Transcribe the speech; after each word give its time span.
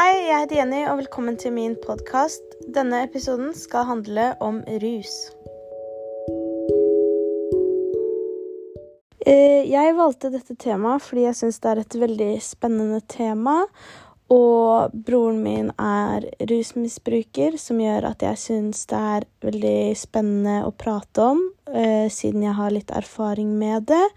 Hei, 0.00 0.30
jeg 0.30 0.46
heter 0.46 0.56
Jenny, 0.56 0.78
og 0.88 0.96
velkommen 1.02 1.34
til 1.36 1.52
min 1.52 1.74
podkast. 1.76 2.54
Denne 2.72 3.02
episoden 3.04 3.50
skal 3.52 3.84
handle 3.84 4.30
om 4.40 4.62
rus. 4.80 5.16
Eh, 9.28 9.68
jeg 9.68 9.96
valgte 9.98 10.30
dette 10.32 10.56
temaet 10.56 11.04
fordi 11.04 11.26
jeg 11.26 11.36
syns 11.42 11.60
det 11.60 11.68
er 11.68 11.80
et 11.82 11.96
veldig 12.00 12.28
spennende 12.40 13.02
tema. 13.12 13.58
Og 14.32 14.96
broren 14.96 15.42
min 15.44 15.68
er 15.76 16.30
rusmisbruker, 16.48 17.60
som 17.60 17.84
gjør 17.84 18.08
at 18.14 18.24
jeg 18.24 18.40
syns 18.46 18.88
det 18.88 19.02
er 19.18 19.28
veldig 19.50 19.82
spennende 20.00 20.62
å 20.64 20.72
prate 20.72 21.28
om, 21.34 21.44
eh, 21.74 22.08
siden 22.08 22.48
jeg 22.48 22.56
har 22.56 22.72
litt 22.72 22.96
erfaring 23.02 23.52
med 23.60 23.90
det. 23.92 24.08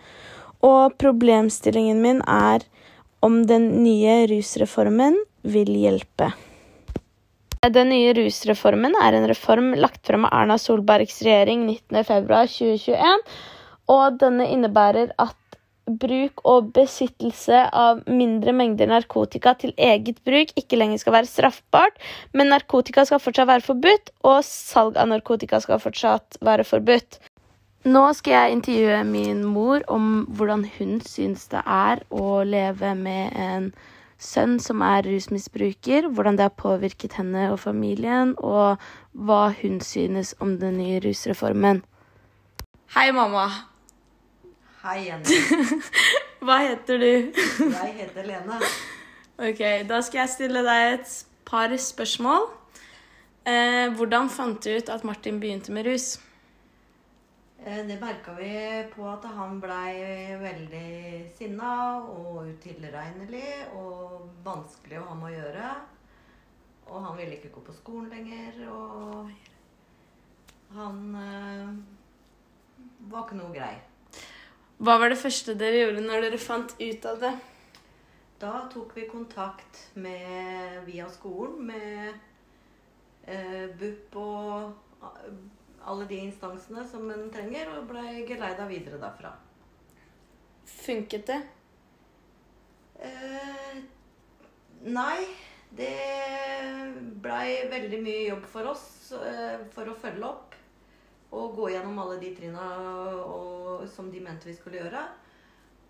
Og 0.63 0.95
problemstillingen 0.95 1.99
min 1.99 2.23
er 2.23 2.63
om 3.19 3.41
den 3.51 3.83
nye 3.83 4.21
rusreformen 4.31 5.19
vil 5.43 5.71
hjelpe. 5.75 6.31
Den 7.63 7.93
nye 7.93 8.11
rusreformen 8.17 8.95
er 8.99 9.15
en 9.15 9.27
reform 9.29 9.71
lagt 9.79 10.01
frem 10.07 10.25
av 10.27 10.33
Erna 10.41 10.57
Solbergs 10.59 11.21
regjering 11.23 11.63
19.2.2021, 11.69 13.23
og 13.93 14.19
denne 14.19 14.49
innebærer 14.51 15.13
at 15.21 15.37
bruk 15.87 16.43
og 16.47 16.71
besittelse 16.75 17.65
av 17.75 18.01
mindre 18.07 18.53
mengder 18.55 18.87
narkotika 18.87 19.53
til 19.59 19.73
eget 19.75 20.21
bruk 20.27 20.53
ikke 20.59 20.79
lenger 20.79 21.01
skal 21.01 21.17
være 21.17 21.29
straffbart, 21.31 21.99
men 22.31 22.51
narkotika 22.51 23.05
skal 23.07 23.21
fortsatt 23.23 23.49
være 23.49 23.65
forbudt, 23.67 24.11
og 24.23 24.43
salg 24.47 24.99
av 24.99 25.11
narkotika 25.11 25.59
skal 25.63 25.81
fortsatt 25.83 26.39
være 26.43 26.67
forbudt. 26.67 27.19
Nå 27.83 28.03
skal 28.15 28.37
jeg 28.37 28.57
intervjue 28.57 29.01
min 29.03 29.41
mor 29.43 29.83
om 29.91 30.23
hvordan 30.31 30.63
hun 30.77 31.01
syns 31.03 31.49
det 31.51 31.63
er 31.67 32.03
å 32.15 32.43
leve 32.47 32.93
med 32.95 33.35
en 33.35 33.73
sønn 34.21 34.59
som 34.59 34.81
er 34.85 35.05
rusmisbruker, 35.07 36.07
hvordan 36.09 36.37
det 36.39 36.47
har 36.47 36.55
påvirket 36.57 37.17
henne 37.19 37.49
og 37.51 37.59
familien, 37.59 38.35
og 38.37 38.81
hva 39.13 39.53
hun 39.61 39.79
synes 39.81 40.35
om 40.39 40.57
den 40.59 40.77
nye 40.81 41.01
rusreformen. 41.03 41.83
Hei, 42.95 43.11
mamma. 43.11 43.47
Hei, 44.83 45.07
Jenny. 45.07 45.37
Hva 46.43 46.57
heter 46.59 46.99
du? 46.99 47.11
Jeg 47.79 47.93
heter 48.01 48.25
Lene. 48.27 48.57
Ok, 49.39 49.61
Da 49.89 50.01
skal 50.03 50.19
jeg 50.25 50.31
stille 50.33 50.63
deg 50.65 50.97
et 50.97 51.13
par 51.47 51.71
spørsmål. 51.79 52.49
Eh, 53.47 53.87
hvordan 53.95 54.29
fant 54.29 54.59
du 54.59 54.75
ut 54.75 54.91
at 54.91 55.05
Martin 55.07 55.39
begynte 55.39 55.71
med 55.71 55.87
rus? 55.87 56.17
Eh, 57.65 57.85
Det 57.87 57.99
merka 57.99 58.33
vi 58.33 58.83
på 58.95 59.05
at 59.07 59.23
han 59.37 59.61
blei 59.63 60.35
veldig 60.41 61.31
sinna 61.37 61.95
og 62.01 62.49
utilregnelig 62.49 63.53
og 63.79 64.25
vanskelig 64.43 64.99
å 64.99 65.05
ha 65.07 65.15
med 65.15 65.29
å 65.29 65.37
gjøre. 65.37 65.69
Og 66.89 67.05
han 67.05 67.15
ville 67.15 67.37
ikke 67.37 67.53
gå 67.55 67.63
på 67.63 67.77
skolen 67.77 68.09
lenger, 68.11 68.59
og 68.67 69.31
han 70.75 70.99
øh, 71.15 71.71
var 73.07 73.23
ikke 73.23 73.39
noe 73.39 73.55
grei. 73.55 73.77
Hva 74.83 74.99
var 74.99 75.13
det 75.13 75.21
første 75.23 75.55
dere 75.55 75.85
gjorde 75.85 76.03
når 76.03 76.27
dere 76.27 76.43
fant 76.43 76.75
ut 76.81 77.09
av 77.13 77.23
det? 77.23 77.33
Da 78.43 78.53
tok 78.73 78.91
vi 78.97 79.07
kontakt 79.07 79.85
med, 79.95 80.83
via 80.83 81.07
skolen 81.07 81.63
med 81.71 82.11
øh, 83.31 83.67
BUP 83.79 84.19
og 84.19 84.73
alle 85.85 86.05
de 86.09 86.19
instansene 86.27 86.85
som 86.87 87.09
en 87.11 87.27
trenger, 87.33 87.71
og 87.75 87.89
blei 87.89 88.23
geleida 88.27 88.67
videre 88.69 88.99
derfra. 89.01 89.33
Funket 90.65 91.27
det? 91.27 91.41
Eh, 93.03 93.79
nei, 94.87 95.19
det 95.75 95.93
blei 97.23 97.63
veldig 97.71 97.99
mye 98.03 98.25
jobb 98.29 98.47
for 98.51 98.71
oss 98.71 98.85
eh, 99.17 99.63
for 99.73 99.89
å 99.89 99.97
følge 99.99 100.27
opp 100.27 100.55
og 101.33 101.55
gå 101.57 101.71
gjennom 101.73 101.97
alle 102.03 102.19
de 102.21 102.29
trinna 102.37 102.67
som 103.89 104.11
de 104.13 104.21
mente 104.21 104.47
vi 104.47 104.55
skulle 104.55 104.83
gjøre. 104.83 105.01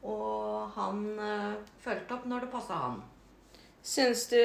Og 0.08 0.72
han 0.76 1.04
eh, 1.20 1.58
fulgte 1.84 2.18
opp 2.18 2.28
når 2.28 2.46
det 2.46 2.54
passa 2.54 2.80
han. 2.88 3.02
Syns 3.84 4.30
du 4.32 4.40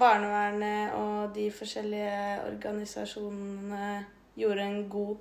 barnevernet 0.00 0.92
og 0.98 1.32
de 1.32 1.46
forskjellige 1.52 2.42
organisasjonene 2.50 3.86
gjorde 4.40 4.66
en 4.66 4.80
god 4.92 5.18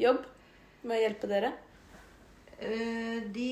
jobb 0.00 0.24
med 0.84 0.96
å 0.96 1.02
hjelpe 1.02 1.30
dere? 1.30 1.52
Eh, 2.58 3.20
De 3.34 3.50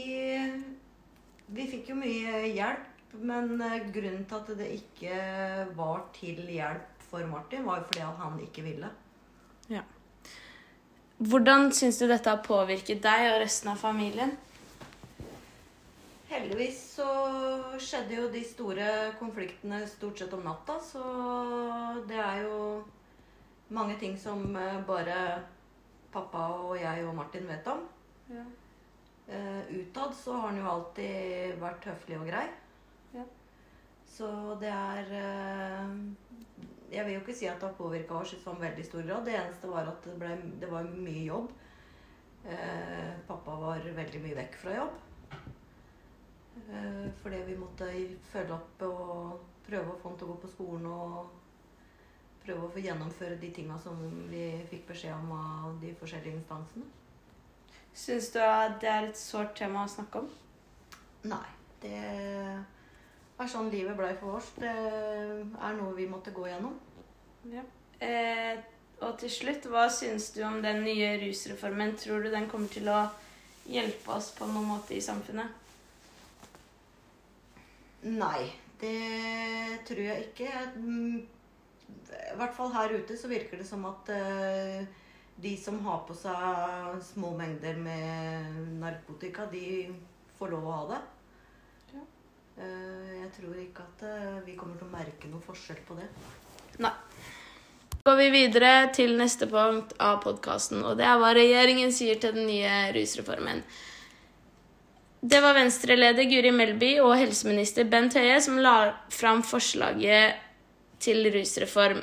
Vi 1.53 1.67
fikk 1.69 1.91
jo 1.93 1.99
mye 1.99 2.47
hjelp, 2.49 3.17
men 3.21 3.61
eh, 3.61 3.81
grunnen 3.93 4.25
til 4.29 4.39
at 4.39 4.53
det 4.57 4.71
ikke 4.79 5.17
var 5.77 6.07
til 6.17 6.41
hjelp 6.49 7.03
for 7.11 7.27
Martin, 7.29 7.67
var 7.67 7.83
jo 7.83 7.89
fordi 7.91 8.07
at 8.07 8.23
han 8.23 8.39
ikke 8.41 8.65
ville. 8.65 8.89
Ja. 9.69 9.83
Hvordan 11.23 11.69
syns 11.77 12.01
du 12.01 12.07
dette 12.09 12.33
har 12.33 12.41
påvirket 12.43 13.03
deg 13.05 13.29
og 13.35 13.43
resten 13.45 13.71
av 13.75 13.79
familien? 13.83 14.33
Heldigvis 16.33 16.79
så 16.97 17.09
skjedde 17.77 18.17
jo 18.17 18.31
de 18.33 18.41
store 18.47 18.87
konfliktene 19.19 19.83
stort 19.91 20.23
sett 20.23 20.33
om 20.33 20.47
natta, 20.47 20.79
så 20.81 21.03
det 22.09 22.17
er 22.17 22.47
jo 22.47 22.62
mange 23.73 23.97
ting 23.99 24.17
som 24.19 24.57
eh, 24.57 24.81
bare 24.87 25.17
pappa 26.13 26.49
og 26.61 26.77
jeg 26.81 27.07
og 27.07 27.15
Martin 27.17 27.49
vet 27.49 27.69
om. 27.73 27.87
Ja. 28.33 28.45
Eh, 29.33 29.63
utad 29.81 30.15
så 30.17 30.37
har 30.37 30.51
han 30.51 30.61
jo 30.61 30.69
alltid 30.69 31.57
vært 31.63 31.89
høflig 31.89 32.19
og 32.21 32.29
grei. 32.29 32.45
Ja. 33.17 33.25
Så 34.13 34.29
det 34.61 34.73
er 34.73 35.13
eh, 35.17 35.93
Jeg 36.93 37.07
vil 37.07 37.15
jo 37.15 37.21
ikke 37.23 37.37
si 37.37 37.49
at 37.49 37.61
det 37.61 37.71
har 37.71 37.79
påvirka 37.79 38.19
oss 38.21 38.35
i 38.37 38.41
sånn 38.43 38.61
veldig 38.61 38.85
stor 38.85 39.07
grad. 39.07 39.25
Det 39.25 39.39
eneste 39.39 39.71
var 39.71 39.89
at 39.89 40.05
det, 40.05 40.17
ble, 40.21 40.35
det 40.61 40.69
var 40.69 40.91
mye 40.93 41.25
jobb. 41.25 41.53
Pappa 43.29 43.55
var 43.57 43.85
veldig 43.97 44.21
mye 44.21 44.37
vekk 44.37 44.57
fra 44.61 44.75
jobb. 44.75 44.97
Fordi 47.23 47.39
vi 47.47 47.55
måtte 47.57 47.89
følge 48.33 48.57
opp 48.59 48.83
og 48.85 49.47
prøve 49.65 49.95
å 49.95 50.01
få 50.03 50.11
han 50.11 50.19
til 50.19 50.27
å 50.27 50.35
gå 50.35 50.37
på 50.43 50.51
skolen 50.51 50.89
og 50.91 51.31
prøve 52.45 52.67
å 52.67 52.73
få 52.75 52.83
gjennomføre 52.83 53.39
de 53.41 53.51
tinga 53.55 53.79
som 53.81 53.99
vi 54.31 54.45
fikk 54.71 54.87
beskjed 54.91 55.15
om 55.15 55.33
av 55.37 55.79
de 55.83 55.95
forskjellige 56.01 56.41
instansene. 56.41 56.89
Syns 57.95 58.31
du 58.33 58.39
at 58.41 58.79
det 58.81 58.89
er 58.89 59.09
et 59.11 59.19
sårt 59.21 59.55
tema 59.59 59.85
å 59.85 59.91
snakke 59.91 60.23
om? 60.23 60.31
Nei. 61.29 61.45
Det 61.83 61.99
er 61.99 63.51
sånn 63.51 63.71
livet 63.73 63.99
blei 63.99 64.13
for 64.21 64.39
oss. 64.39 64.53
Det 64.57 64.71
er 64.71 65.77
noe 65.79 65.95
vi 65.97 66.07
måtte 66.11 66.35
gå 66.35 66.47
gjennom. 66.49 66.77
Ja. 67.51 67.65
Eh, 68.03 68.61
og 69.03 69.19
til 69.19 69.31
slutt, 69.35 69.67
hva 69.71 69.89
syns 69.91 70.31
du 70.37 70.43
om 70.47 70.61
den 70.63 70.85
nye 70.87 71.17
rusreformen? 71.23 71.97
Tror 71.99 72.23
du 72.23 72.31
den 72.31 72.49
kommer 72.51 72.71
til 72.71 72.89
å 72.91 73.01
hjelpe 73.67 74.15
oss 74.15 74.31
på 74.37 74.47
noen 74.47 74.71
måte 74.71 74.95
i 74.95 75.03
samfunnet? 75.03 75.59
Nei, 78.03 78.51
det 78.81 79.83
tror 79.87 80.03
jeg 80.07 80.29
ikke. 80.29 80.51
Mm, 80.77 81.21
I 82.13 82.37
hvert 82.39 82.55
fall 82.57 82.73
her 82.75 82.95
ute 82.97 83.17
så 83.19 83.31
virker 83.31 83.61
det 83.61 83.67
som 83.69 83.85
at 83.89 84.09
eh, 84.15 84.85
de 85.43 85.53
som 85.59 85.81
har 85.87 86.05
på 86.09 86.17
seg 86.17 87.01
små 87.05 87.33
mengder 87.39 87.79
med 87.81 88.57
narkotika, 88.81 89.49
de 89.53 89.91
får 90.39 90.53
lov 90.55 90.67
å 90.67 90.77
ha 90.77 90.83
det. 90.93 91.01
Ja. 91.93 92.05
Eh, 92.65 93.13
jeg 93.23 93.31
tror 93.39 93.61
ikke 93.63 93.87
at 93.87 94.05
eh, 94.09 94.43
vi 94.47 94.57
kommer 94.59 94.81
til 94.81 94.89
å 94.89 94.97
merke 94.97 95.31
noe 95.33 95.45
forskjell 95.45 95.81
på 95.89 95.99
det. 96.01 96.09
Nei. 96.83 96.95
Så 97.93 98.11
går 98.11 98.19
vi 98.19 98.29
videre 98.35 98.75
til 98.97 99.15
neste 99.19 99.47
punkt 99.47 99.95
av 100.03 100.21
podkasten, 100.25 100.83
og 100.83 100.97
det 100.99 101.07
er 101.07 101.21
hva 101.23 101.35
regjeringen 101.37 101.93
sier 101.95 102.19
til 102.19 102.35
den 102.35 102.49
nye 102.51 102.93
rusreformen. 102.97 103.63
Det 105.23 105.39
var 105.39 105.55
Venstre-leder 105.55 106.27
Guri 106.27 106.51
Melby 106.51 106.97
og 106.99 107.13
helseminister 107.15 107.87
Bent 107.87 108.17
Høie 108.19 108.41
som 108.43 108.57
la 108.59 108.91
fram 109.15 109.45
forslaget 109.47 110.41
til 111.03 111.27
rusreform. 111.35 112.03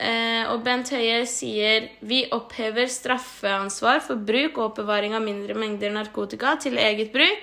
Eh, 0.00 0.46
og 0.48 0.62
Bent 0.64 0.88
Høie 0.94 1.26
sier 1.28 1.90
vi 2.08 2.22
opphever 2.32 2.88
straffeansvar 2.88 4.00
for 4.04 4.16
bruk 4.16 4.56
og 4.56 4.70
oppbevaring 4.70 5.12
av 5.16 5.24
mindre 5.24 5.56
mengder 5.58 5.92
narkotika 5.92 6.54
til 6.62 6.80
eget 6.80 7.12
bruk. 7.12 7.42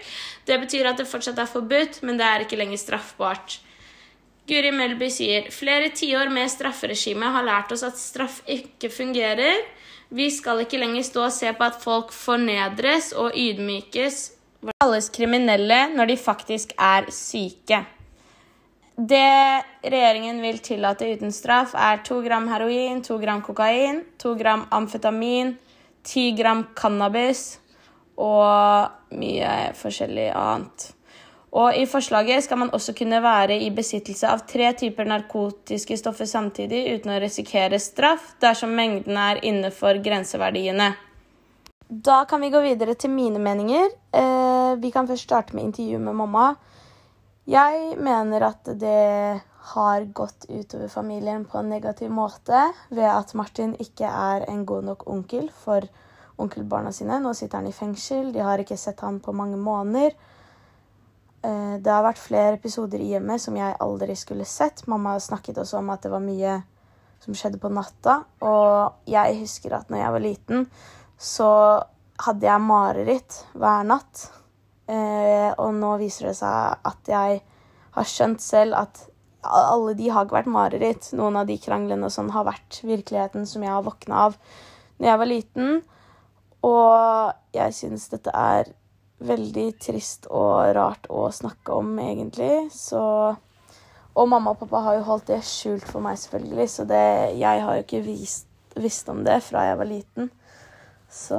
Det 0.50 0.58
betyr 0.64 0.90
at 0.90 0.98
det 0.98 1.06
fortsatt 1.10 1.38
er 1.38 1.52
forbudt, 1.52 2.02
men 2.02 2.18
det 2.18 2.26
er 2.26 2.46
ikke 2.46 2.58
lenger 2.58 2.82
straffbart. 2.82 3.60
Guri 4.48 4.72
Melby 4.72 5.10
sier 5.12 5.52
flere 5.52 5.92
tiår 5.92 6.32
med 6.34 6.50
strafferegime 6.50 7.30
har 7.36 7.46
lært 7.46 7.74
oss 7.76 7.84
at 7.84 8.00
straff 8.00 8.40
ikke 8.48 8.90
fungerer. 8.90 9.60
Vi 10.10 10.30
skal 10.32 10.64
ikke 10.64 10.80
lenger 10.80 11.04
stå 11.04 11.26
og 11.28 11.36
se 11.36 11.52
på 11.54 11.68
at 11.68 11.82
folk 11.84 12.14
fornedres 12.16 13.12
og 13.12 13.36
ydmykes 13.36 14.24
kalles 14.80 15.12
kriminelle 15.14 15.82
når 15.94 16.14
de 16.14 16.18
faktisk 16.18 16.74
er 16.80 17.12
syke. 17.14 17.84
Det 18.98 19.64
regjeringen 19.84 20.42
vil 20.42 20.58
tillate 20.66 21.06
uten 21.14 21.32
straff, 21.32 21.76
er 21.78 22.02
2 22.02 22.22
gram 22.26 22.48
heroin, 22.50 23.04
2 23.06 23.18
gram 23.22 23.42
kokain, 23.46 24.02
2 24.18 24.34
gram 24.36 24.64
amfetamin, 24.74 25.54
10 26.04 26.32
gram 26.40 26.64
cannabis 26.74 27.60
og 28.18 29.14
mye 29.14 29.52
forskjellig 29.78 30.32
annet. 30.34 30.88
Og 31.58 31.78
i 31.78 31.86
forslaget 31.86 32.44
skal 32.44 32.60
man 32.64 32.74
også 32.74 32.96
kunne 32.98 33.22
være 33.24 33.60
i 33.64 33.70
besittelse 33.74 34.28
av 34.30 34.42
tre 34.50 34.72
typer 34.78 35.06
narkotiske 35.08 35.98
stoffer 36.02 36.26
samtidig 36.26 36.82
uten 36.98 37.14
å 37.14 37.20
risikere 37.22 37.80
straff 37.80 38.34
dersom 38.42 38.74
mengden 38.76 39.18
er 39.18 39.44
innenfor 39.46 40.02
grenseverdiene. 40.04 40.90
Da 41.88 42.24
kan 42.26 42.42
vi 42.42 42.50
gå 42.52 42.66
videre 42.66 42.98
til 43.00 43.14
mine 43.14 43.40
meninger. 43.40 43.94
Eh, 44.12 44.74
vi 44.82 44.92
kan 44.92 45.08
først 45.08 45.30
starte 45.30 45.56
med 45.56 45.70
intervjuet 45.70 46.04
med 46.04 46.18
mamma. 46.18 46.50
Jeg 47.48 47.96
mener 48.04 48.44
at 48.44 48.68
det 48.76 49.42
har 49.74 50.06
gått 50.16 50.46
utover 50.50 50.90
familien 50.92 51.46
på 51.48 51.62
en 51.62 51.70
negativ 51.72 52.12
måte 52.12 52.60
ved 52.90 53.08
at 53.08 53.34
Martin 53.40 53.76
ikke 53.80 54.08
er 54.08 54.44
en 54.52 54.66
god 54.68 54.84
nok 54.90 55.06
onkel 55.08 55.48
for 55.64 55.88
onkelbarna 56.38 56.92
sine. 56.92 57.22
Nå 57.24 57.32
sitter 57.36 57.62
han 57.62 57.70
i 57.70 57.76
fengsel, 57.76 58.34
de 58.36 58.44
har 58.44 58.60
ikke 58.60 58.78
sett 58.80 59.00
han 59.04 59.22
på 59.24 59.32
mange 59.36 59.58
måneder. 59.60 60.16
Eh, 61.42 61.76
det 61.80 61.92
har 61.92 62.04
vært 62.06 62.22
flere 62.22 62.58
episoder 62.60 63.02
i 63.02 63.14
hjemmet 63.14 63.42
som 63.44 63.56
jeg 63.58 63.80
aldri 63.84 64.16
skulle 64.20 64.48
sett. 64.48 64.84
Mamma 64.92 65.16
snakket 65.20 65.64
også 65.64 65.80
om 65.80 65.92
at 65.94 66.04
det 66.04 66.12
var 66.14 66.24
mye 66.24 66.58
som 67.24 67.36
skjedde 67.38 67.62
på 67.64 67.72
natta. 67.74 68.22
Og 68.44 69.08
jeg 69.10 69.40
husker 69.42 69.78
at 69.78 69.92
når 69.92 70.04
jeg 70.04 70.16
var 70.18 70.26
liten, 70.26 70.68
så 71.18 71.52
hadde 72.28 72.50
jeg 72.50 72.66
mareritt 72.66 73.40
hver 73.56 73.88
natt. 73.88 74.28
Eh, 74.88 75.52
og 75.60 75.76
nå 75.76 75.94
viser 76.00 76.30
det 76.30 76.38
seg 76.40 76.88
at 76.88 77.12
jeg 77.12 77.42
har 77.98 78.08
skjønt 78.08 78.44
selv 78.44 78.78
at 78.80 79.04
alle 79.48 79.94
de 79.98 80.10
har 80.12 80.26
ikke 80.26 80.40
vært 80.40 80.52
mareritt. 80.52 81.12
Noen 81.18 81.40
av 81.40 81.48
de 81.50 81.58
kranglene 81.62 82.10
sånn 82.14 82.32
har 82.36 82.48
vært 82.48 82.82
virkeligheten 82.88 83.48
som 83.50 83.64
jeg 83.64 83.74
har 83.74 83.86
våkna 83.86 84.28
av 84.28 84.38
når 84.98 85.10
jeg 85.10 85.22
var 85.22 85.32
liten. 85.32 85.80
Og 86.68 87.56
jeg 87.56 87.76
syns 87.78 88.08
dette 88.12 88.34
er 88.34 88.72
veldig 89.28 89.68
trist 89.82 90.28
og 90.30 90.74
rart 90.78 91.08
å 91.10 91.28
snakke 91.34 91.76
om, 91.76 91.98
egentlig. 92.00 92.70
Så 92.74 93.36
Og 94.18 94.26
mamma 94.26 94.50
og 94.50 94.58
pappa 94.58 94.80
har 94.82 94.96
jo 94.98 95.04
holdt 95.06 95.28
det 95.30 95.44
skjult 95.46 95.84
for 95.86 96.02
meg, 96.02 96.16
selvfølgelig, 96.18 96.70
så 96.74 96.86
det, 96.90 97.38
jeg 97.38 97.62
har 97.62 97.76
jo 97.76 97.84
ikke 97.84 98.00
vist, 98.02 98.48
visst 98.74 99.10
om 99.14 99.20
det 99.22 99.36
fra 99.46 99.68
jeg 99.68 99.78
var 99.78 99.86
liten. 99.86 100.32
Så 101.06 101.38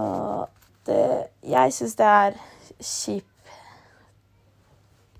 det 0.87 1.29
Jeg 1.43 1.73
syns 1.75 1.97
det 1.99 2.07
er 2.07 2.39
kjipt. 2.79 3.38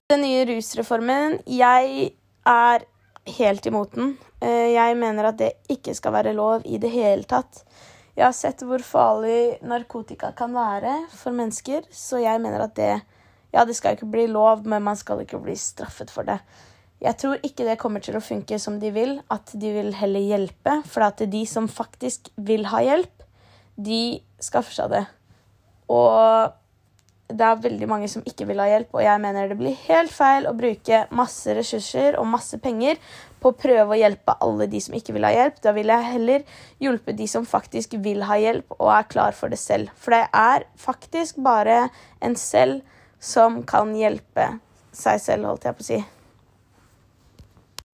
Den 0.09 0.23
nye 0.25 0.45
rusreformen 0.49 1.35
Jeg 1.53 2.13
er 2.49 2.85
helt 3.29 3.67
imot 3.69 3.93
den. 3.93 4.15
Eh, 4.41 4.71
jeg 4.73 4.95
mener 4.97 5.27
at 5.29 5.37
det 5.37 5.51
ikke 5.69 5.93
skal 5.93 6.15
være 6.15 6.33
lov 6.33 6.63
i 6.65 6.79
det 6.81 6.89
hele 6.95 7.27
tatt. 7.29 7.59
Jeg 8.17 8.25
har 8.25 8.33
sett 8.33 8.65
hvor 8.65 8.81
farlig 8.81 9.59
narkotika 9.69 10.31
kan 10.39 10.55
være 10.57 10.95
for 11.13 11.37
mennesker, 11.37 11.85
så 11.93 12.23
jeg 12.23 12.41
mener 12.41 12.65
at 12.65 12.73
det 12.81 12.95
Ja, 13.53 13.67
det 13.69 13.77
skal 13.77 13.99
ikke 13.99 14.09
bli 14.09 14.27
lov, 14.33 14.65
men 14.65 14.83
man 14.85 14.97
skal 14.97 15.21
ikke 15.23 15.43
bli 15.45 15.55
straffet 15.57 16.11
for 16.13 16.25
det. 16.25 16.39
Jeg 17.01 17.17
tror 17.21 17.45
ikke 17.45 17.65
det 17.69 17.79
kommer 17.81 18.01
til 18.01 18.17
å 18.17 18.25
funke 18.25 18.59
som 18.61 18.81
de 18.81 18.91
vil, 18.93 19.15
at 19.29 19.53
de 19.53 19.73
vil 19.73 19.93
heller 19.97 20.25
hjelpe. 20.25 20.83
For 20.89 21.05
at 21.05 21.21
de 21.21 21.45
som 21.49 21.69
faktisk 21.69 22.29
vil 22.37 22.65
ha 22.73 22.81
hjelp, 22.85 23.25
de 23.77 24.21
skaffer 24.41 24.81
seg 24.81 24.93
det. 24.93 25.05
Og 25.89 26.53
det 27.29 27.45
er 27.45 27.61
veldig 27.61 27.87
mange 27.91 28.09
som 28.09 28.25
ikke 28.25 28.47
vil 28.49 28.61
ha 28.63 28.67
hjelp, 28.71 28.95
og 28.97 29.03
jeg 29.05 29.21
mener 29.21 29.51
det 29.51 29.59
blir 29.61 29.77
helt 29.85 30.13
feil 30.13 30.49
å 30.49 30.55
bruke 30.57 31.03
masse 31.13 31.53
ressurser 31.57 32.17
og 32.17 32.29
masse 32.31 32.57
penger 32.65 32.97
på 33.39 33.53
å 33.53 33.59
prøve 33.59 33.95
å 33.95 33.99
hjelpe 34.01 34.37
alle 34.45 34.67
de 34.71 34.81
som 34.81 34.97
ikke 34.97 35.13
vil 35.17 35.27
ha 35.29 35.33
hjelp. 35.35 35.61
Da 35.63 35.75
vil 35.77 35.93
jeg 35.93 36.09
heller 36.15 36.47
hjelpe 36.83 37.15
de 37.19 37.29
som 37.29 37.47
faktisk 37.49 37.99
vil 38.05 38.25
ha 38.29 38.39
hjelp 38.41 38.79
og 38.79 38.93
er 38.97 39.11
klar 39.13 39.37
for 39.37 39.53
det 39.53 39.61
selv. 39.61 39.93
For 40.01 40.17
det 40.17 40.25
er 40.33 40.65
faktisk 40.81 41.43
bare 41.45 41.89
en 42.25 42.39
selv 42.41 42.81
som 43.21 43.61
kan 43.69 43.93
hjelpe 43.99 44.55
seg 44.95 45.21
selv, 45.21 45.51
holdt 45.51 45.69
jeg 45.69 45.77
på 45.77 45.85
å 45.85 45.91
si. 45.93 46.01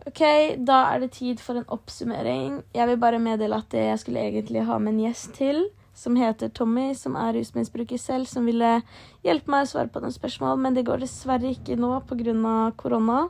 Ok, 0.04 0.20
da 0.60 0.82
er 0.92 1.00
det 1.00 1.14
tid 1.16 1.40
for 1.40 1.58
en 1.58 1.70
oppsummering. 1.72 2.60
Jeg 2.76 2.90
vil 2.90 3.00
bare 3.00 3.22
meddele 3.22 3.56
at 3.58 3.74
jeg 3.74 3.98
skulle 4.02 4.26
egentlig 4.28 4.66
ha 4.68 4.76
med 4.78 4.94
en 4.94 5.06
gjest 5.08 5.32
til, 5.38 5.64
som 5.94 6.16
heter 6.18 6.50
Tommy, 6.50 6.90
som 6.98 7.16
er 7.16 7.36
rusmisbruker 7.36 8.00
selv, 8.00 8.26
som 8.26 8.46
ville 8.48 8.80
hjelpe 9.24 9.52
meg 9.52 9.64
å 9.64 9.70
svare 9.70 9.92
på 9.92 10.02
noen 10.02 10.14
spørsmål, 10.14 10.58
men 10.60 10.74
det 10.74 10.86
går 10.88 11.04
dessverre 11.04 11.54
ikke 11.54 11.78
nå 11.78 11.92
pga. 12.08 12.72
korona. 12.76 13.28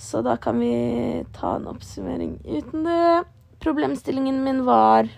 Så 0.00 0.22
da 0.24 0.36
kan 0.36 0.58
vi 0.58 1.24
ta 1.36 1.56
en 1.56 1.68
oppsummering 1.68 2.38
uten 2.44 2.84
det. 2.84 3.24
Problemstillingen 3.60 4.42
min 4.44 4.64
var 4.64 5.10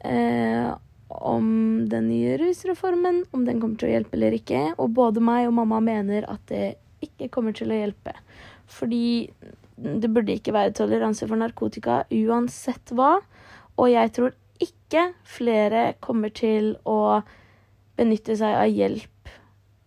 eh, 0.00 0.72
om 1.08 1.48
den 1.88 2.08
nye 2.08 2.38
rusreformen, 2.40 3.26
om 3.30 3.44
den 3.44 3.60
kommer 3.60 3.76
til 3.76 3.90
å 3.90 3.92
hjelpe 3.92 4.16
eller 4.16 4.38
ikke. 4.38 4.62
Og 4.80 4.94
både 4.96 5.20
meg 5.20 5.50
og 5.50 5.58
mamma 5.58 5.82
mener 5.84 6.24
at 6.32 6.40
det 6.48 6.78
ikke 7.04 7.28
kommer 7.28 7.52
til 7.52 7.70
å 7.70 7.82
hjelpe. 7.82 8.16
Fordi 8.72 9.28
det 9.76 10.08
burde 10.08 10.38
ikke 10.38 10.56
være 10.56 10.72
toleranse 10.78 11.28
for 11.28 11.36
narkotika 11.36 12.00
uansett 12.08 12.96
hva. 12.96 13.18
Og 13.76 13.92
jeg 13.92 14.12
tror 14.16 14.32
ikke 14.62 15.10
flere 15.26 15.92
kommer 16.04 16.32
til 16.34 16.74
å 16.88 17.20
benytte 17.96 18.36
seg 18.38 18.56
av 18.56 18.70
hjelp 18.70 19.30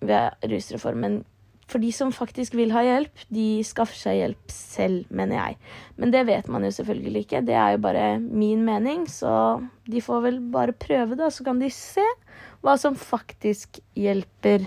ved 0.06 0.50
rusreformen 0.50 1.22
for 1.70 1.82
de 1.84 1.92
som 1.94 2.12
faktisk 2.14 2.56
vil 2.58 2.72
ha 2.74 2.82
hjelp, 2.82 3.26
de 3.30 3.62
skaffer 3.68 4.00
seg 4.00 4.18
hjelp 4.18 4.54
selv, 4.54 5.06
mener 5.14 5.38
jeg. 5.38 5.58
Men 6.02 6.14
det 6.16 6.24
vet 6.30 6.50
man 6.50 6.66
jo 6.66 6.72
selvfølgelig 6.74 7.26
ikke. 7.26 7.44
Det 7.46 7.54
er 7.54 7.76
jo 7.76 7.84
bare 7.84 8.06
min 8.24 8.64
mening, 8.66 9.06
så 9.10 9.62
de 9.90 10.02
får 10.02 10.24
vel 10.26 10.40
bare 10.54 10.74
prøve, 10.74 11.18
da, 11.20 11.30
så 11.30 11.46
kan 11.46 11.62
de 11.62 11.70
se 11.74 12.06
hva 12.66 12.76
som 12.82 12.98
faktisk 12.98 13.82
hjelper. 13.98 14.66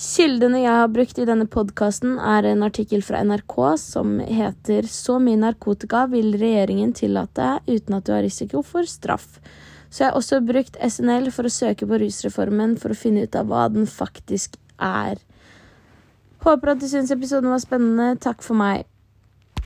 Kildene 0.00 0.62
jeg 0.62 0.72
har 0.72 0.86
brukt 0.88 1.18
i 1.20 1.26
denne 1.28 1.44
podkasten, 1.44 2.14
er 2.16 2.46
en 2.48 2.62
artikkel 2.64 3.02
fra 3.04 3.18
NRK 3.20 3.56
som 3.76 4.14
heter 4.18 4.86
'Så 4.88 5.18
mye 5.20 5.36
narkotika 5.36 6.06
vil 6.08 6.32
regjeringen 6.40 6.94
tillate 6.94 7.60
uten 7.68 7.96
at 7.96 8.04
du 8.04 8.12
har 8.12 8.22
risiko 8.22 8.62
for 8.62 8.88
straff'. 8.88 9.36
Så 9.90 9.98
jeg 10.00 10.08
har 10.08 10.16
også 10.16 10.40
brukt 10.46 10.78
SNL 10.80 11.30
for 11.30 11.42
å 11.42 11.52
søke 11.52 11.86
på 11.86 12.00
rusreformen 12.00 12.78
for 12.78 12.88
å 12.88 12.96
finne 12.96 13.24
ut 13.24 13.36
av 13.36 13.46
hva 13.46 13.68
den 13.68 13.84
faktisk 13.84 14.56
er. 14.80 15.18
Håper 16.40 16.70
at 16.70 16.80
du 16.80 16.88
syns 16.88 17.10
episoden 17.10 17.50
var 17.50 17.58
spennende. 17.58 18.18
Takk 18.18 18.40
for 18.42 18.54
meg. 18.54 18.86